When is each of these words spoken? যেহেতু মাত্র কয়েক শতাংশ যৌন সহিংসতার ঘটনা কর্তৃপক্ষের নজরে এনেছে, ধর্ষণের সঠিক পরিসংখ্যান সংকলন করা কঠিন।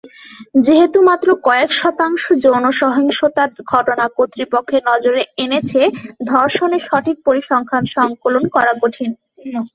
যেহেতু 0.65 0.99
মাত্র 1.09 1.27
কয়েক 1.43 1.69
শতাংশ 1.79 2.23
যৌন 2.43 2.65
সহিংসতার 2.79 3.49
ঘটনা 3.71 4.05
কর্তৃপক্ষের 4.17 4.81
নজরে 4.89 5.21
এনেছে, 5.43 5.81
ধর্ষণের 6.29 6.83
সঠিক 6.89 7.17
পরিসংখ্যান 7.27 7.83
সংকলন 7.95 8.43
করা 8.55 8.71
কঠিন। 8.81 9.09